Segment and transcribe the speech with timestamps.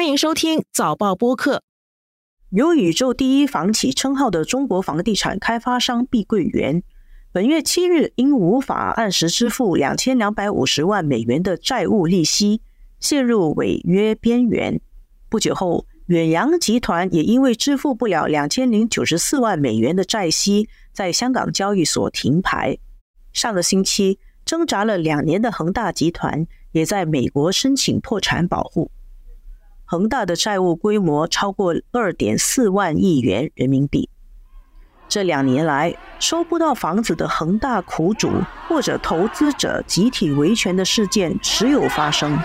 [0.00, 1.62] 欢迎收听早报播客。
[2.48, 6.82] 有“宇宙第一房企”称号的中国房地产开发商碧桂园，
[7.32, 12.62] 本月七日因无法按时支付两千两百五十万美元的债务利息，
[12.98, 14.80] 陷入违约边缘。
[15.28, 22.78] 不久后，远洋集团也因为支付不了两千零九十四万美元的债息，在香港交易所停牌。
[23.34, 28.90] 上个星期，挣扎了两年的恒大集团也在美国申请破产保护。
[29.90, 34.08] 恒大的债务规模超过二点四万亿元人民币。
[35.08, 38.30] 这两年来，收不到房子的恒大苦主
[38.68, 42.38] 或者投资者集体维权的事件时有发生。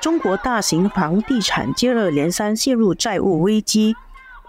[0.00, 3.94] 中国大型房地产接二连三陷入债务危机。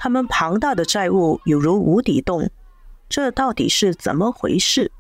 [0.03, 2.49] 他们庞大的债务有如无底洞，
[3.07, 4.91] 这到底是怎么回事？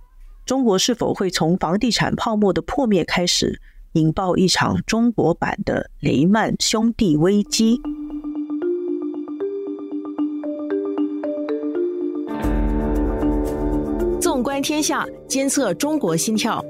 [0.45, 3.59] 中国是否会从房地产泡沫的破灭开始，
[3.93, 7.81] 引爆一场中国版的雷曼兄弟危机？
[14.19, 16.63] 纵观天下，监测中国心跳，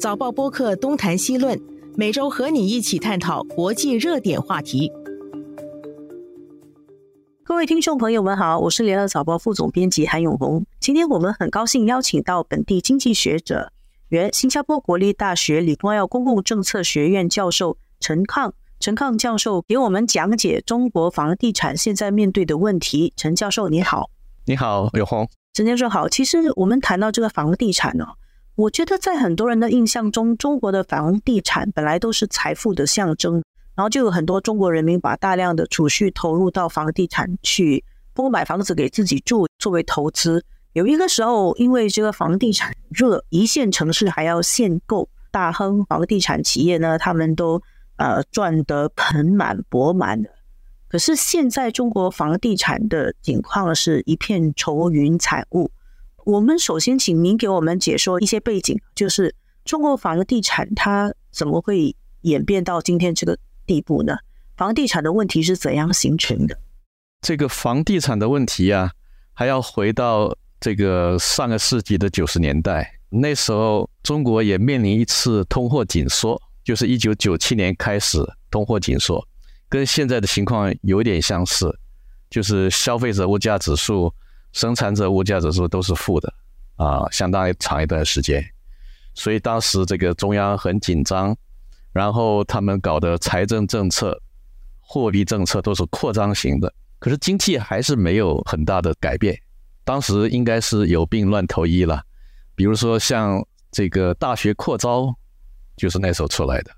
[0.00, 1.60] 早报播客东谈西论，
[1.94, 4.90] 每周和你一起探讨国际热点话题。
[7.56, 10.66] 各位听众朋友们好，我是联合早报副总编辑韩永红。
[10.78, 13.72] 今天我们很高兴邀请到本地经济学者、
[14.10, 18.52] 原新加坡国立大学李光耀公共政策学院教授陈抗。
[18.78, 23.14] 陈抗教授给我们讲解中国房地产现在面对的问题。
[23.16, 24.10] 陈教授你好，
[24.44, 25.26] 你好永红。
[25.54, 26.10] 陈教授好。
[26.10, 28.04] 其实我们谈到这个房地产呢，
[28.56, 33.42] 我觉得在很多人的印象中，中国的房地产本来都是财富的象征。
[33.76, 40.44] 然后就有很多中国人民把大量的储蓄投入到房地产去，不买房子给自己住作为投资。
[40.72, 47.62] 有一个时候，因为这个房地产热，一线城市还要限购，大亨房地产企业呢，他们都
[47.96, 50.30] 呃赚得盆满钵满的。
[50.88, 55.70] 可是现在中国房地产的景况是一片愁云惨雾。
[56.24, 63.38] 我们首先请您给我们解说一些背景，就是中国房地产它怎么会演变到今天这个？
[63.66, 64.16] 地步呢？
[64.56, 66.58] 房地产的问题是怎样形成的？
[67.20, 68.90] 这个房地产的问题啊，
[69.34, 72.98] 还要回到这个上个世纪的九十年代。
[73.10, 78.18] 那时候中国也面临一次通货紧缩，就是一九九七年开始
[78.50, 79.22] 通货紧缩，
[79.68, 81.78] 跟现在的情况有点相似，
[82.30, 84.10] 就是消费者物价指数、
[84.52, 86.32] 生产者物价指数都是负的
[86.76, 88.42] 啊，相当于长一段时间。
[89.14, 91.36] 所以当时这个中央很紧张。
[91.96, 94.20] 然后他们搞的财政政策、
[94.80, 99.34] 货币政策都是扩张型的，可是经济还是没有很大的改变。
[99.82, 102.02] 当时应该是有病乱投医了，
[102.54, 105.16] 比如说像这个大学扩招，
[105.74, 106.70] 就是那时候出来的。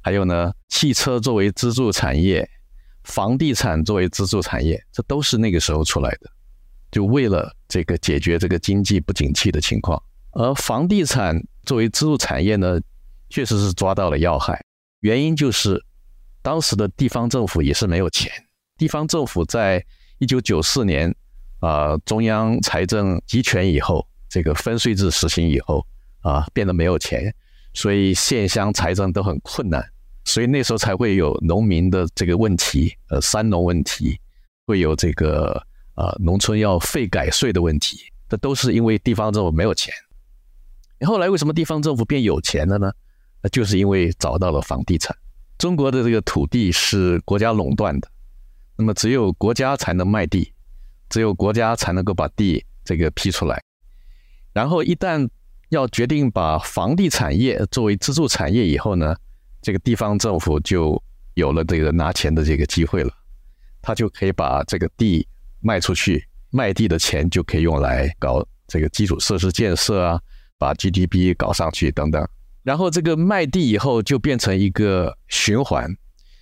[0.00, 2.48] 还有呢，汽车作为支柱产业，
[3.02, 6.30] 房地产作为支柱产业，这都是那个时候出来的，
[6.92, 10.00] 就为了这个解决这个经济不景气的情况。
[10.34, 12.78] 而房地产作为支柱产业呢？
[13.36, 14.58] 确实是抓到了要害，
[15.00, 15.84] 原因就是
[16.40, 18.32] 当时的地方政府也是没有钱。
[18.78, 19.84] 地方政府在
[20.20, 21.14] 一九九四年
[21.60, 25.86] 啊，中央财政集权以后，这个分税制实行以后
[26.22, 27.30] 啊，变得没有钱，
[27.74, 29.86] 所以县乡财政都很困难，
[30.24, 34.18] 所以那时候才会有农民的这个问题，呃，三农问题，
[34.66, 35.62] 会有这个
[35.96, 37.98] 呃农村要废改税的问题，
[38.30, 39.92] 这都是因为地方政府没有钱。
[41.06, 42.90] 后来为什么地方政府变有钱了呢？
[43.48, 45.16] 就是因为找到了房地产。
[45.58, 48.08] 中国的这个土地是国家垄断的，
[48.76, 50.52] 那么只有国家才能卖地，
[51.08, 53.62] 只有国家才能够把地这个批出来。
[54.52, 55.28] 然后一旦
[55.70, 59.16] 要决定把房地产业作为支柱产业以后呢，
[59.62, 61.02] 这个地方政府就
[61.34, 63.12] 有了这个拿钱的这个机会了，
[63.82, 65.26] 他就可以把这个地
[65.60, 70.20] 卖出去，卖地的钱就可以用来搞这个基础设施建设啊，
[70.58, 72.26] 把 GDP 搞上去等等。
[72.66, 75.88] 然后这个卖地以后就变成一个循环，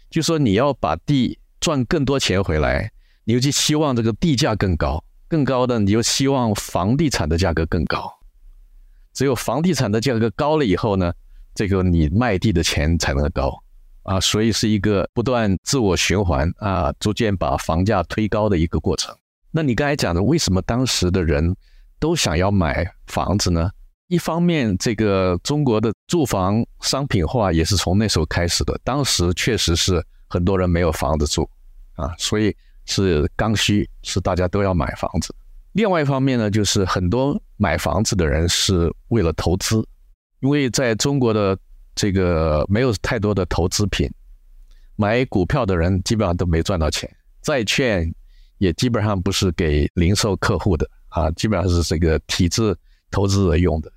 [0.09, 2.91] 就说你要把地赚更多钱回来，
[3.25, 8.11] 你就希望这个地价更高，更高的你就希望房地产的价格更高。
[9.13, 11.13] 只有房地产的价格高了以后呢，
[11.55, 13.63] 这个你卖地的钱才能高
[14.05, 19.15] 啊，所以是一个不断自我循环啊，逐渐把房价推高的一个过程。
[19.51, 21.55] 那你刚才讲的，为什么当时的人
[21.99, 23.71] 都想要买房子呢？
[24.09, 28.79] 一方面，这个中国的住房商品化也是从那时候开始的。
[28.85, 31.49] 当时确实是很多人没有房子住，
[31.95, 32.55] 啊，所以
[32.85, 35.35] 是刚需，是大家都要买房子。
[35.73, 39.85] 另外一方面呢，就是很多买房子的人是为了投资，
[40.41, 41.59] 因为在中国的
[41.95, 44.09] 这个没有太多的投资品，
[44.97, 47.11] 买股票的人基本上都没赚到钱，
[47.41, 48.15] 债券
[48.59, 52.77] 也基本上不是给零售客户的啊，基本上是这个体制
[53.11, 53.91] 投资者用的。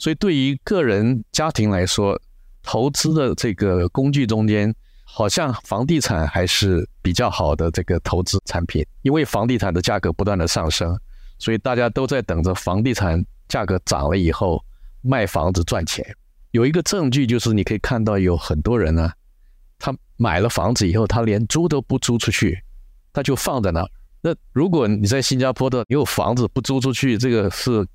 [0.00, 2.18] 所以对于个人家庭来说，
[2.62, 4.74] 投资的这个工具中间，
[5.04, 10.98] 好像房地产还是比较好的这个投资产品，因为房地产的价格不断的上升。
[11.38, 14.62] 所以大家都在等着房地产价格涨了以后
[15.02, 16.04] 卖房子赚钱。
[16.50, 19.12] 有一个证据就是，你可以看到有很多人呢，
[19.78, 22.58] 他买了房子以后，他连租都不租出去，
[23.12, 23.86] 他就放在那。
[24.22, 27.86] 那如果你在新加坡的有房子不租出去，这个是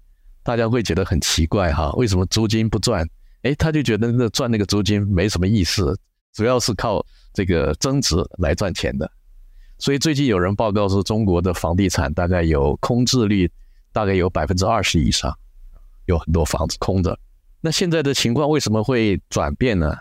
[0.45, 1.91] 大家会觉得很奇怪哈？
[1.93, 3.03] 为什么租金不赚？
[3.41, 5.99] 哎，他就觉得那赚那个租金没什么意思，
[6.33, 7.03] 主要是靠
[7.33, 9.11] 这个增值来赚钱的。
[9.79, 13.51] 所以最近有人报告说，中国的房地产大概有空置率，
[13.91, 15.35] 大概有百分之二十以上，
[16.05, 17.17] 有很多房子空着。
[17.59, 19.97] 那现在的情况为什么会转变呢？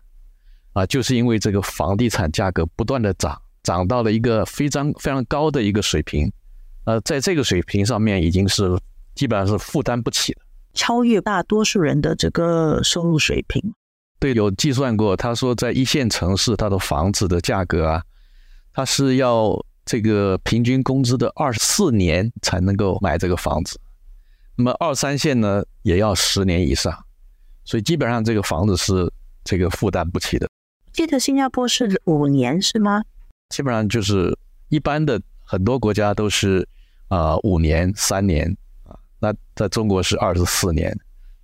[0.75, 6.31] 啊，就是因为这个房地产价格不断的涨，涨到了一个非常非常高的一个水平，
[6.85, 8.79] 呃，在这个水平上面已经是
[9.15, 10.41] 基本上是负担不起的，
[10.73, 13.75] 超越大多数人的这个收入水平。
[14.19, 18.03] 对，有计算过，他说在一线城市，他的房子的价格啊。
[18.77, 23.79] 他是要这个平均工资的二十四年才能够买这个房子，
[24.57, 26.93] 那么二三线呢也要十年以上，
[27.65, 29.09] 所以基本上这个房子是
[29.45, 30.49] 这个负担不起的。
[30.93, 33.05] 记得新加坡是五年是吗？
[33.51, 34.37] 基本上就是
[34.71, 36.67] 一般的很多国家都是
[37.07, 38.57] 啊五年三年啊，
[39.25, 40.95] 那在中国是二十四年，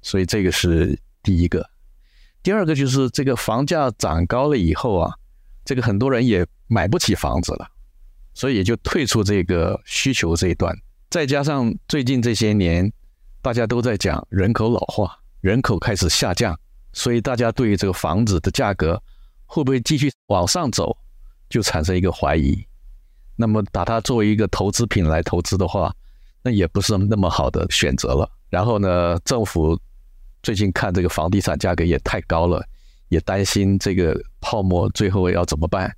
[0.03, 1.67] 所以这个是第一个。
[2.43, 5.15] 第二个就是这个房价涨高了以后啊。
[5.62, 7.69] 这个很多人也买不起房子了，
[8.35, 10.77] 所以也就退出这个需求这一段。
[11.09, 12.91] 再加上最近这些年，
[13.41, 16.59] 大家都在讲人口老化，人口开始下降，
[16.93, 19.00] 所以大家对于这个房子的价格
[19.47, 20.97] 会不会继续往上走，
[21.49, 22.67] 就产生一个怀疑。
[23.37, 25.94] 那么把它作为一个投资品来投资的话，
[26.42, 28.31] 那也不是那么好的选择了。
[28.48, 29.78] 然后呢，政府
[30.42, 32.64] 最近看这个房地产价格也太高了。
[33.10, 35.92] 也担心这个泡沫最后要怎么办，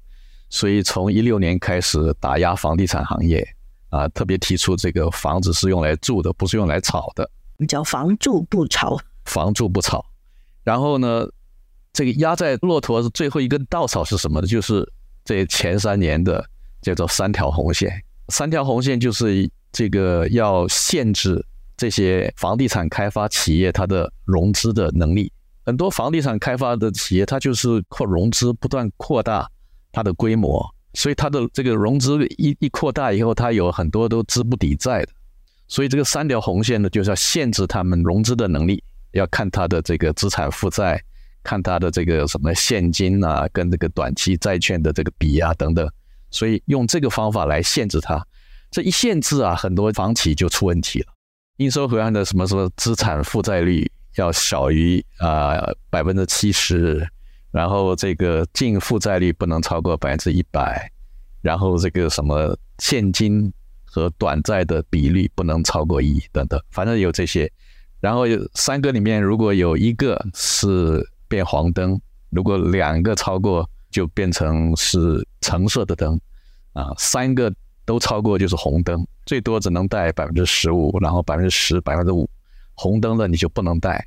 [0.49, 3.47] 所以从一六年开始打压房地产行业，
[3.91, 7.31] 啊，特别提出这个房子是用来住的，不是用来炒的，
[7.69, 8.97] 叫房住不炒，
[9.27, 10.03] 房住不炒。
[10.65, 11.29] 然后呢，
[11.93, 14.47] 这个压在骆驼的最后一根稻草是什么呢？
[14.47, 14.91] 就是
[15.23, 16.43] 这前三年的
[16.81, 18.03] 叫做三条红线。
[18.31, 21.45] 三条红线就是这个要限制
[21.77, 25.33] 这些房地产开发企业它的融资的能力。
[25.65, 29.49] 很多房地产开发的企业，它就是扩融资，不断扩大
[29.93, 35.09] 它的规模，所以它的这个融资一一扩大以后，它有很多都资不抵债的，
[35.69, 38.83] 所以这个三条红线呢，就是要限制他们融资的能力，
[39.13, 41.01] 要看它的这个资产负债，
[41.45, 45.89] 看它的这个什么现金啊，跟这个短期债券的这个比啊等等，
[46.31, 48.27] 所以用这个方法来限制它，
[48.73, 51.07] 这一限制啊，很多房企就出问题了，
[51.59, 53.89] 应收回案的什么什么资产负债率。
[54.17, 55.57] 要小于啊
[55.89, 57.03] 百分之七十，
[57.51, 60.87] 然后这个净负债率不能超过百分之一百，
[61.41, 63.51] 然后这个什么现金
[63.87, 67.51] 和短债的比例不能超过一等等，反正有这些。
[68.01, 76.21] 然后有三个里面如果有一个是变黄灯，如果两个超过就变成是橙色的灯，
[76.75, 77.51] 啊，三个
[77.93, 82.27] 都超过就是红灯，最多只能贷百分之十五，然后百分之十、百分之五。
[82.73, 84.03] 红灯了你就不能带，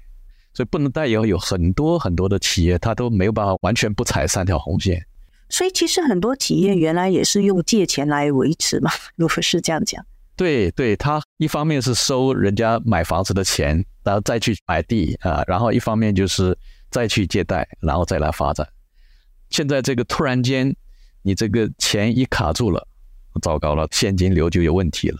[0.55, 5.05] 所以不能带以后有很多很多的企业，它都没有办法完全不踩三条红线。
[5.49, 10.03] 所以其实很多企业原来也是用借钱来维持嘛，如果是这样讲。
[10.35, 16.57] 对对，他一方面是收人家买房子的钱，然后再去买地啊，然后一方面就是
[16.89, 18.67] 再去借贷，然后再来发展。
[19.51, 20.75] 现在这个突然间
[21.21, 22.87] 你这个钱一卡住了，
[23.41, 25.19] 糟糕了，现金流就有问题了。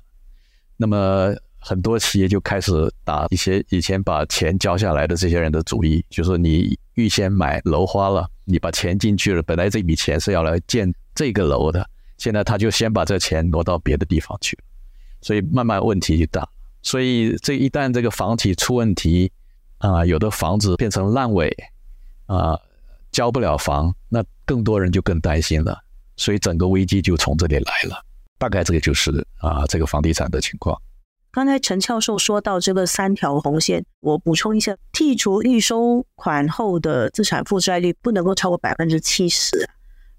[0.77, 1.35] 那么。
[1.67, 2.71] 很多企业就开始
[3.03, 11.83] 打一些以前把钱交下来的这些人的主意，就是你预先买楼花了，你把钱进去了，本来这笔钱是要来建这个楼的，
[12.19, 14.55] 现在他就先把这钱挪到别的地方去，
[15.21, 16.47] 所以慢慢问题就大。
[16.83, 19.31] 所以这一旦这个房企出问题，
[19.79, 21.51] 啊，有的房子变成烂尾，
[22.27, 22.55] 啊，
[23.11, 25.81] 交不了房，那更多人就更担心了，
[26.15, 28.04] 所以整个危机就从这里来了。
[28.37, 30.79] 大概这个就是啊，这个房地产的情况。
[31.31, 39.69] 刚才陈教授说到这个三条红线，我补充一下：剔除预收款后的资产负债率不能够超过百分之七十，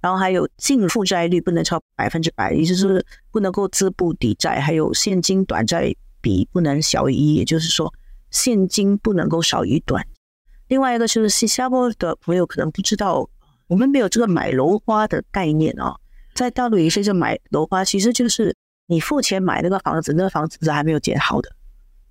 [0.03, 7.91] 然后还有净负债率不能超百分之百，也就是不能够资不抵债，还有现金短债比不能小于一，也就是说
[8.31, 10.07] 现金不能够少于短。
[10.69, 13.27] 另外一个就是新加坡的朋友可能不知道，
[13.69, 15.97] 我们没有这个买楼花的概念啊。
[16.37, 18.55] 在大陆有些就买楼花，其实就是
[18.89, 21.51] 你付钱买那个房子，那个房子是还没有建好的，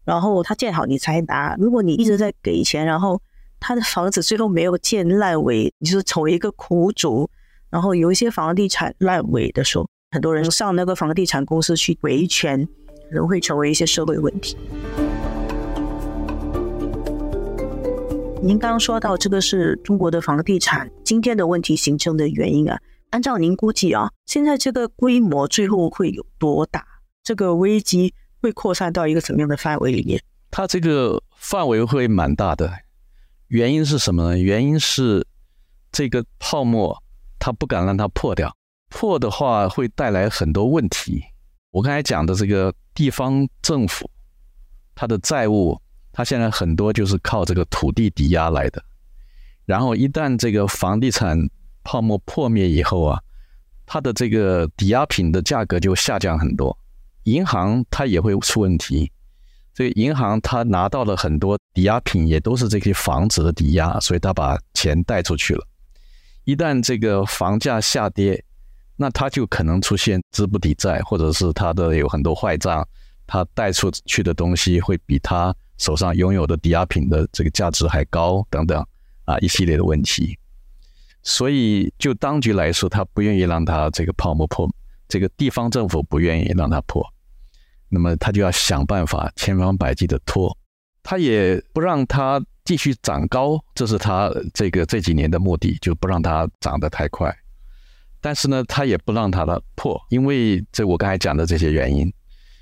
[0.03, 1.55] 然后它建好你才拿。
[1.60, 3.22] 如果你一直在给钱，然后
[3.60, 7.29] 他的房子最后没有建烂尾，你就是成为一个苦主。
[7.70, 12.65] 然后有一些房地产烂尾的时候，很多人上那个房地产公司去维权，
[13.10, 14.58] 可能会成为一些社会问题。
[18.41, 22.79] 您刚刚说到这个是中国的房地产今天的问题形成的原因啊？
[23.12, 26.86] 按照您估计啊，现在这个规模最后会有多大？
[27.24, 30.22] 这个危机会扩散到一个什么样的范围里面？
[30.52, 32.72] 它这个范围会蛮大的，
[33.48, 34.38] 原因是什么呢？
[34.38, 35.26] 原因是
[35.92, 37.02] 这个泡沫
[37.40, 38.56] 它不敢让它破掉，
[38.90, 41.24] 破的话会带来很多问题。
[41.72, 44.10] 我刚才讲的这个地方政府，
[44.94, 45.80] 它的债务。
[46.18, 48.82] 它现在很多就是靠这个土地抵押来的，
[49.66, 51.38] 然后一旦这个房地产
[51.86, 53.22] 泡沫破灭以后啊，
[53.86, 56.77] 它的这个抵押品的价格就下降很多，
[57.24, 59.10] 银行它也会出问题。
[59.74, 65.65] 这个银行它拿到了很多抵押品，也都是这些房子的抵押，所以它把钱贷出去了。
[66.44, 68.44] 一旦这个房价下跌，
[68.98, 72.86] 那它就可能出现资不抵债，或者是它的有很多坏账，
[73.25, 75.56] 它贷出去的东西会比它。
[75.77, 78.82] 手上拥有的抵押品的这个价值还高等等
[79.25, 80.39] 啊，一系列的问题，
[81.25, 84.65] 所以就当局来说，他不愿意让它这个泡沫破，
[85.10, 87.05] 这个地方政府不愿意让它破，
[87.89, 90.58] 那么他就要想办法千方百计的拖，
[91.03, 97.36] 他也不让它继续长高，这是他这个这几年的目的，就不让它长得太快，
[98.22, 102.10] 但是呢，他也不让它的破，因为这我刚才讲的这些原因，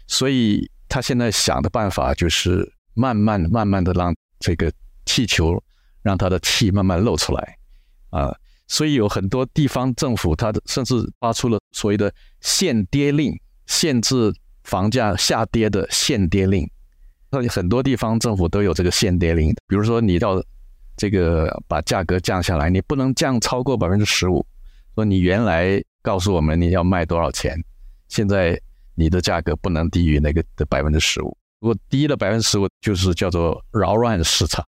[0.08, 2.74] 所以他现在想的办法就是。
[2.96, 4.72] 慢慢慢慢的让这个
[5.04, 5.60] 气球，
[6.04, 7.58] 让它的气慢慢露出来，
[8.12, 8.32] 啊，
[8.68, 13.34] 所以有很多地方政府，它甚至发出了所谓的限跌令，
[13.68, 16.70] 限制房价下跌的限跌令。
[17.30, 20.44] 那很多地方政府都有这个限跌令，比如说你要
[20.96, 24.46] 这个把价格降下来，你不能降超过百分之十五。
[24.96, 27.58] 说你原来告诉我们你要卖多少钱，
[28.08, 28.60] 现在
[28.96, 31.36] 你的价格不能低于那个的百分之十五。
[31.60, 34.64] 如果低了百分之十五，就是叫做扰乱市场。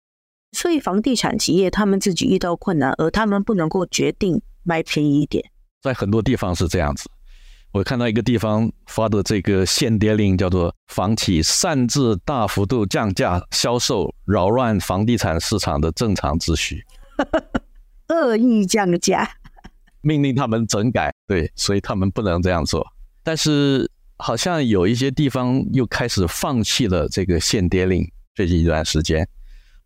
[0.52, 5.44] 所以房地产企业他们自己遇到困难，而他们不能够决定卖便宜一点。
[5.80, 7.10] 在很多地方是这样子。
[7.72, 16.84] 我看到一个地方发的这个限跌令，叫做房企擅自大幅度降价销售，扰乱房地产市场的正常秩序。
[18.08, 19.28] 恶意降价，
[20.02, 21.12] 命令他们整改。
[21.26, 22.86] 对，所以他们不能这样做。
[23.22, 23.90] 但是。
[24.18, 29.28] 好像有一些地方又开始放弃了这个限跌令，最近一段时间。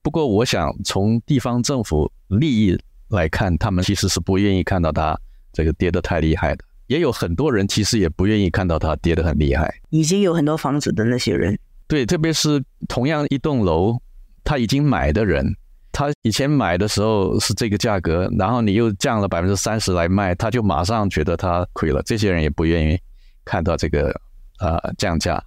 [0.07, 5.19] 不过，我想从地方政府利益来看，他们其实是不愿意看到它
[5.53, 6.65] 这个跌得太厉害的。
[6.87, 9.81] 也有很多人其实也不愿意看到它跌得很厉害。
[9.91, 11.59] 已经有很多房子的那些人，
[11.89, 14.01] 对，特别是同样一栋楼，
[14.45, 15.45] 他已经买的人，
[15.91, 22.01] 他以前买的时候是这个价格，然后你又降了百分之三十来卖，他就马上觉得他亏了。
[22.05, 22.97] 这些人也不愿意
[23.45, 24.15] 看到这个。
[24.59, 25.43] 啊，降价，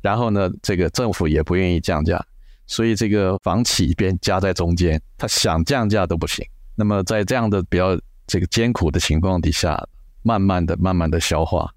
[0.00, 2.24] 然后呢，这个政府也不愿意降价，
[2.66, 6.44] 所以这个房企边夹在中间，他想降价都不行。
[6.74, 9.82] 那么在这样的比较这个艰苦的情况底下，
[10.22, 11.70] 慢慢的、慢慢的消化，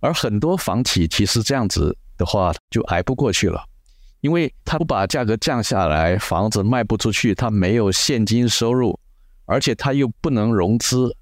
[0.00, 3.64] 而很多房企其实这样子的话就挨不过去了，
[4.20, 8.98] 因为他不把价格降下来，房子卖不出去，他没有现金收入，
[9.44, 11.16] 而且他又不能融资，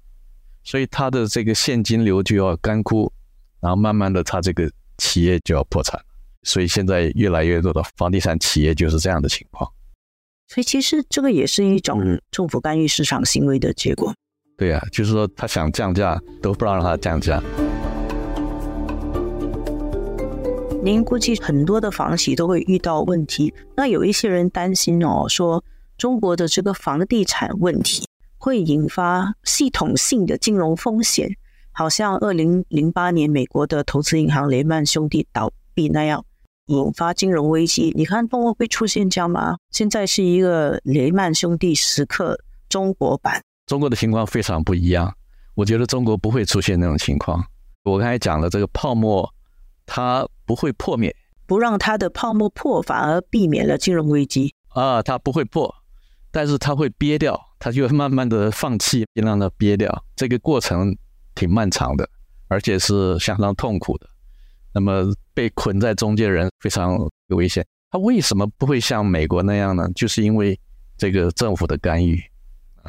[0.63, 3.11] 所以他的这个现金流就要干枯，
[3.59, 4.69] 然后慢慢的他这个。
[4.97, 6.01] 企业就要破产，
[6.45, 9.69] 所以现在越来越多的房地产企业就是这样的情况。
[10.47, 14.13] 所以其实这个也是一种政府干预市场行为的结果。
[14.55, 17.41] 对呀，就是说他想降价都不让他降价。
[20.83, 23.53] 您估计很多的房企都会遇到问题。
[23.75, 25.63] 那有一些人担心哦，说
[25.97, 31.35] 中国的这个房地产问题会引发系统性的金融风险。
[31.77, 36.23] 好像二零零八年美国的投资银行雷曼兄弟倒闭那样，
[36.67, 37.91] 引发金融危机。
[37.95, 39.57] 你看，中国会出现这样吗？
[39.71, 43.41] 现在是一个雷曼兄弟时刻中国版。
[43.65, 45.13] 中国的情况非常不一样，
[45.55, 47.43] 我觉得中国不会出现那种情况。
[47.83, 49.29] 我刚才讲了，这个泡沫
[49.85, 55.01] 它不会破灭，不让它的泡沫破，反而避免了金融危机啊。
[55.01, 55.73] 它不会破，
[56.31, 60.03] 但是它会憋掉，它就慢慢的放弃，让它憋掉。
[60.15, 60.95] 这个过程。
[61.37, 62.09] 挺漫长的，
[62.47, 64.07] 而且是相当痛苦的。
[64.75, 67.65] 那么被捆在中间的人非常危险。
[67.89, 69.89] 他为什么不会像美国那样呢？
[69.95, 70.59] 就是因为
[70.97, 72.21] 这个政府的干预，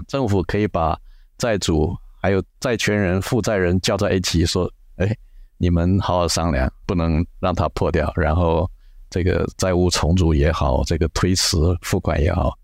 [0.08, 0.98] 政府可以把
[1.38, 5.16] 债主还有债权人、负债人叫在一起，说：“哎，
[5.58, 8.12] 你们好好商量，不能让它破掉。
[8.16, 8.68] 然后
[9.08, 12.58] 这个债务重组也好，这个推迟付款也好，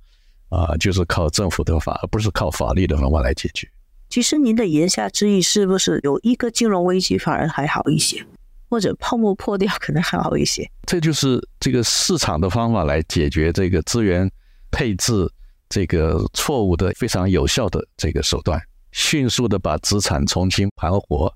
[0.48, 3.68] 啊，就是靠政府的法，而不是靠法律的方法来解决。”
[4.10, 8.26] 其实您的言下之意是不是有一个金融危机反而还好一些？
[8.72, 14.30] 或者泡沫破掉可能还好一些，这就是这个市场的方法来解决这个资源
[14.70, 15.30] 配置
[15.68, 18.58] 这个错误的非常有效的这个手段，
[18.90, 21.30] 迅速的把资产重新盘活，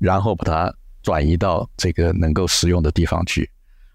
[0.00, 3.48] 然后把它转移到这个能够使用的地方去，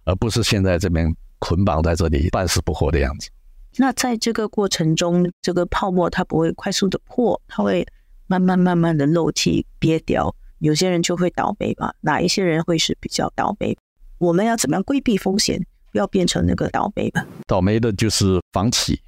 [0.06, 3.30] 而不是现在这边捆绑在这里半死不活的样子。
[3.76, 7.86] 那在这个过程中，这个泡沫它不会快速的破，它会
[8.28, 10.34] 慢慢慢慢的漏气憋掉。
[10.60, 11.94] 有些人就会倒霉吧？
[12.02, 13.78] 哪一些人会是比较倒霉？
[14.18, 17.26] 我们要怎么样规避风险，不要变成那个倒霉吧？
[17.46, 19.02] 倒霉的就是房企，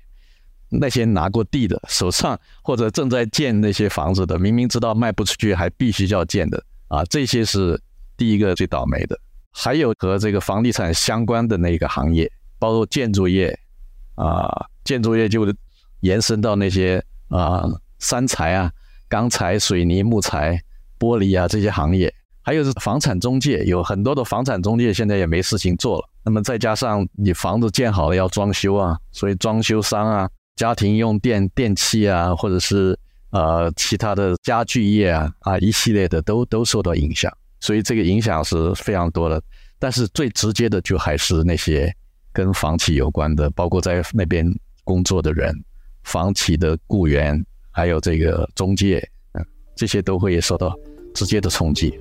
[0.70, 7.82] 那些拿过地的，手上或者正在建那些房子的，明明知道卖不出去，还必须要建的啊，这些是
[8.18, 9.18] 第一个最倒霉的。
[9.54, 13.58] 还有和这个房地产相关的那个行业，包括建筑业
[14.16, 15.48] 啊，建筑业就
[16.02, 17.64] 延伸到那些啊，
[17.98, 18.72] 三材啊，
[19.08, 20.62] 钢材、水泥、木材。
[21.00, 26.10] 玻璃啊，这些行业，还有是房产中介，有很多的房产中介现在也没事情做了。
[26.24, 32.98] 那么再加上你房子建好了要装修啊，所以装修商啊、家庭用电电器啊，或者是
[33.30, 37.32] 呃其他的家具业啊啊一系列的都都受到影响。
[37.60, 39.42] 所以这个影响是非常多的。
[39.80, 41.94] 但是最直接的就还是那些
[42.34, 44.46] 跟房企有关的，包括在那边
[44.84, 45.54] 工作的人、
[46.04, 49.08] 房企的雇员，还有这个中介。
[49.78, 50.76] 这些都会受到
[51.14, 51.98] 直接的冲击。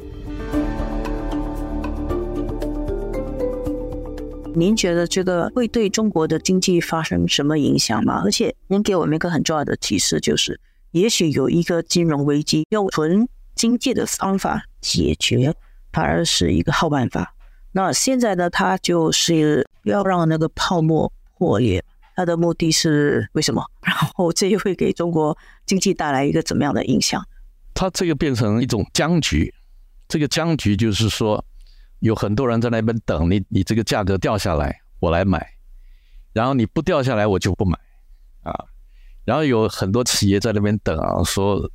[4.55, 8.23] 您觉得这个会对中国的经济发生什么影响吗？
[8.25, 10.59] 而且，您给我们一个很重要的提示，就是
[10.93, 15.55] 也许有一个金融危机，用纯经济的方法解决，
[15.93, 17.35] 反而是一个好办法。
[17.73, 21.85] 那现在呢，它就是要让那个泡沫破裂。
[22.17, 23.63] 它的目的是为什么？
[23.83, 25.37] 然后，这又会给中国
[25.67, 27.23] 经济带来一个怎么样的影响？
[27.77, 29.53] 它这个变成一种僵局，
[30.09, 31.45] 这个僵局就是说，
[31.99, 35.39] 有很多人在那边等你，你这个价格掉下来，我来买；
[36.33, 37.79] 然后你不掉下来，我就不买，
[38.43, 38.53] 啊。
[39.27, 41.71] 然后有很多企业在那边等啊，说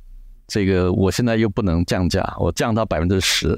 [0.48, 3.56] 这个我现在又不能降价，我降到百分之十，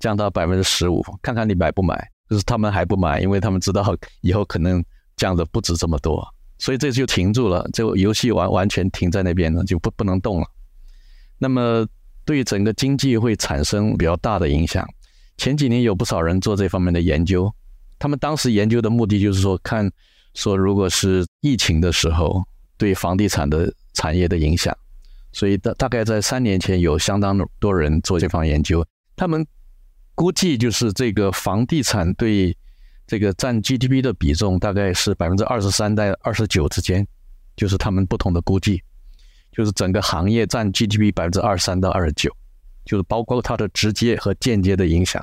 [0.00, 2.10] 降到百分之十五，看看你买不买。
[2.28, 3.84] 就是他们还不买，因为他们知道
[4.22, 4.82] 以后可能
[5.14, 6.26] 降的不止这么多，
[6.58, 10.46] 所以这就停住了，这个游戏完完全停在那边了，就不不能动了。
[11.38, 11.86] 那么，
[12.24, 14.86] 对整个经济会产生比较大的影响。
[15.36, 17.52] 前几年有不少人做这方面的研究，
[17.98, 19.90] 他们当时研究的目的就是说，看
[20.34, 22.42] 说如果是疫情的时候
[22.76, 24.76] 对房地产的产业的影响。
[25.32, 29.44] 所以大大概在三年前有相当多人做这方研究，他们
[30.14, 32.56] 估计就是这个房地产对
[33.04, 37.04] 这个占 GDP 的比重大概是百分之二十三到二十九之间，
[37.56, 38.80] 就是他们不同的估计。
[39.56, 42.28] 就是整个行业占 GDP 百分之二十三到二十九，
[42.84, 45.22] 就是包括它的直接和间接的影响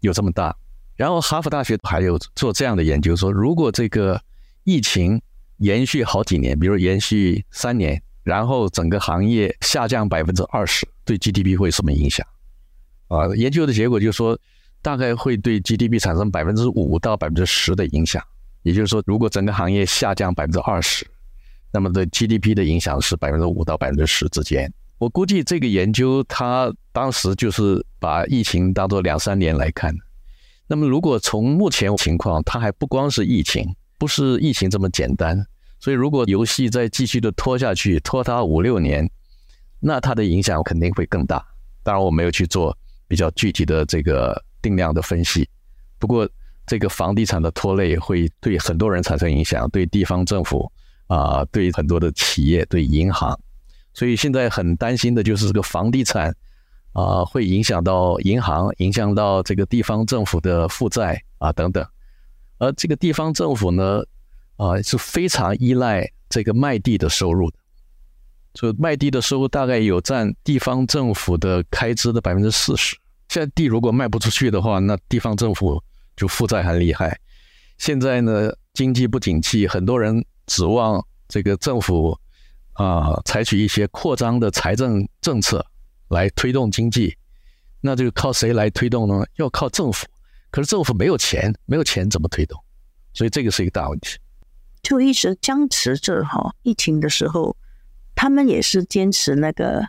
[0.00, 0.54] 有这么大。
[0.96, 4.20] 然后哈佛大学还有做这样的研究，说如果这个
[4.64, 5.22] 疫情
[5.58, 12.26] 延续好几年，比如延续三年，然后整个行业下降百分之二十，对 GDP 会有什么影响？
[13.06, 14.36] 啊，研究的结果就是说，
[14.82, 18.20] 大概会对 GDP 产生百分之五到百分之十的影响。
[18.64, 21.06] 也就是说，如果整个行业下降百分之二十。
[21.72, 24.72] 那么对 GDP 的影响是百分之五到百分之十之间。
[24.98, 29.94] 我估计这个研究，它当时就是把疫情当做两三年来看。
[30.66, 35.46] 那么如果从目前情况，它还不光是疫情，不是疫情这么简单。
[35.78, 39.08] 所以如果游戏再继续的拖下去，拖它五六年，
[39.78, 41.46] 那它的影响肯定会更大。
[41.84, 42.76] 当然我没有去做
[43.06, 45.48] 比较具体的这个定量的分析。
[45.98, 46.28] 不过
[46.66, 50.70] 这个房地产的拖累会对很多人产生影响，对地方政府。
[51.08, 53.38] 啊，对很多的企业，对银行，
[53.94, 56.34] 所以现在很担心的就是这个房地产
[56.92, 61.84] 啊，会影响到银行，影响到这个地方政府的负债啊等等。
[62.58, 64.02] 而这个地方政府呢，
[64.56, 67.56] 啊是非常依赖这个卖地的收入的，
[68.52, 72.94] 就卖地的收入大概有占地方政府的开支的百分之四十。
[73.30, 75.82] 现在地如果卖不出去的话，那地方政府
[76.16, 77.18] 就负债很厉害。
[77.78, 80.22] 现在呢，经济不景气，很多人。
[80.48, 82.18] 指望这个政府
[82.72, 85.64] 啊，采取一些扩张的财政政策
[86.08, 87.16] 来推动经济，
[87.80, 89.24] 那这个靠谁来推动呢？
[89.36, 90.06] 要靠政府，
[90.50, 92.58] 可是政府没有钱，没有钱怎么推动？
[93.12, 94.18] 所以这个是一个大问题。
[94.82, 97.56] 就一直僵持着哈，疫情的时候，
[98.14, 99.86] 他们也是坚持那个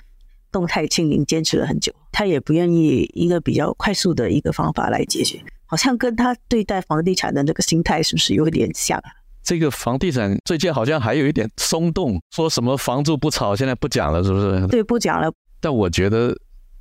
[0.52, 1.94] 动态清零，坚持了很久。
[2.12, 9.02] 他也不愿意一个比较快速的一个方法来解决，好像跟他对待房地产的那个心态是不是有点像？
[9.50, 14.68] 这个房地产最近好像还有一点松动，说什么房住不炒，现在不讲了，是不是？
[14.68, 15.34] 对，不讲了。
[15.60, 16.38] 但我觉得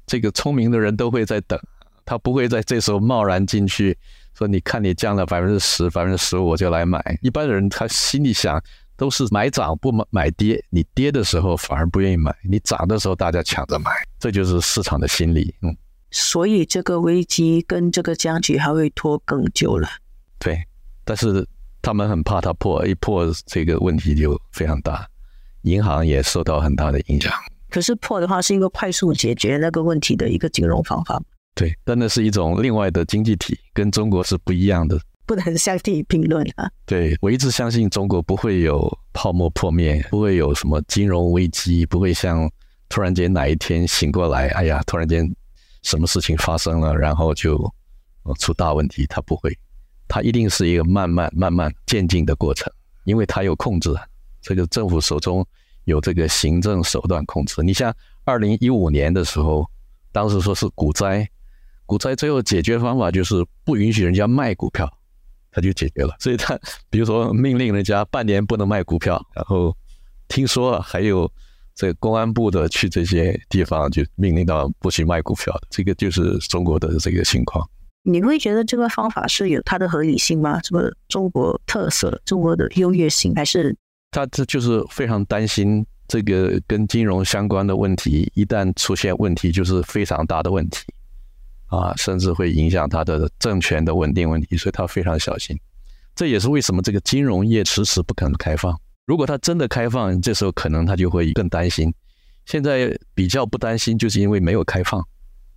[0.07, 1.59] 这个聪明的人都会在等，
[2.04, 3.96] 他不会在这时候贸然进去。
[4.35, 7.02] 说你看你降了百分之十、百分之十五，我就来买。
[7.22, 8.62] 一般的人他心里想
[8.98, 15.54] 都是买涨不买买跌，你跌的时候反而不愿意买，你涨的时候大家抢着买，这就是市场的心理。
[15.62, 15.74] 嗯，
[16.11, 19.88] 所以这个危机跟这个僵局还会拖更久了。
[20.38, 20.62] 对，
[21.02, 21.48] 但是
[21.88, 25.09] 他们很怕它破，一破这个问题就非常大，
[25.62, 27.33] 银行也受到很大的影响。
[27.70, 31.18] 可是破的话是一个快速解决那个问题的一个金融方法。
[31.55, 36.70] 对，但那是一种另外的经济体，跟中国是不一样的，不能相提并论啊。
[36.85, 42.46] 对，我一直相信中国不会有泡沫破灭，不会有什么金融危机，不会像
[42.90, 45.27] 突然间哪一天醒过来，哎呀，突然间
[45.85, 47.59] 什么事情发生了，然后就
[48.38, 49.07] 出大问题。
[49.07, 49.59] 它不会，
[50.09, 52.73] 它一定是一个慢慢、慢慢渐进的过程，
[53.05, 53.94] 因为它有控制，
[54.40, 55.47] 这个政府手中
[55.85, 57.62] 有这个行政手段控制。
[57.62, 57.94] 你像
[58.25, 59.68] 二零一五年的时候，
[60.11, 61.29] 当时说是股灾。
[61.87, 64.87] 股灾最后解决方法就是不允许人家卖股票，
[65.51, 66.14] 他就解决了。
[66.21, 66.59] 所以他
[66.90, 69.75] 比如说命令人家半年不能卖股票，然后
[70.29, 71.33] 听说还有
[71.75, 77.66] 这个公安部的去这些地方就命令到不许卖股票，这个就是中国的这个情况。
[78.11, 80.59] 你会觉得这个方法是有它的合理性吗？
[80.62, 83.77] 什么中国特色、中国的优越性，还是
[84.11, 90.85] 他这就是非常担心这个跟金融相关的问题，一旦出现问题，就是非常大的问题。
[91.66, 95.55] 啊，甚至会影响他的政权的稳定问题，所以他非常小心。
[96.16, 98.75] 这也是为什么这个金融业迟迟不肯开放。
[99.05, 101.92] 如果他真的开放，这时候可能他就会更担心。
[102.47, 105.07] 现在比较不担心，就是因为没有开放，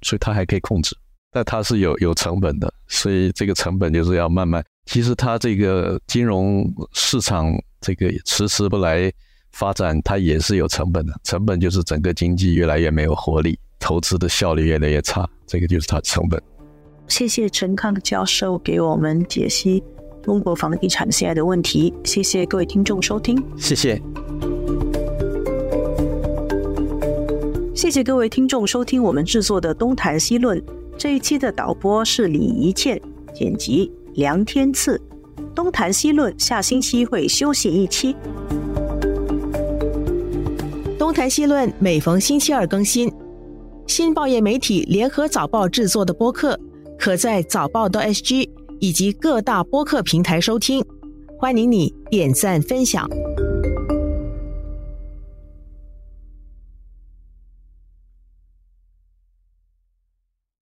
[0.01, 0.93] 所以他还可以控制。
[1.31, 4.63] 但它是有有成本的，所以这个成本就是要慢慢。
[4.85, 9.11] 其实它这个金融市场这个迟迟不来
[9.53, 11.13] 发展，它也是有成本的。
[11.23, 13.57] 成本就是整个经济越来越没有活力。
[13.79, 16.39] 投资的效率越来越差，这个就是它的成本。
[17.07, 19.83] 谢谢陈康教授给我们解析
[20.21, 21.91] 中国房地产现在的问题。
[22.03, 23.99] 谢谢各位听众收听，谢谢。
[27.73, 30.59] 谢谢各位听众收听我们制作的《东谈西论》
[31.01, 33.01] 这一期的导播是李怡倩，
[33.33, 35.01] 剪辑梁天赐。
[35.55, 38.13] 《东谈西论》下星期会休息一期，
[40.99, 43.11] 《东谈西论》每逢星期二更新。
[43.87, 46.59] 新报业媒体联合早报制作的播客，
[46.99, 48.47] 可在早报的 SG
[48.79, 50.85] 以及各大播客平台收听。
[51.39, 53.09] 欢迎你点赞分享。